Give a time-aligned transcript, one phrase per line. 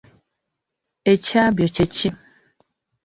[1.13, 2.09] Ekyabyo kye ki?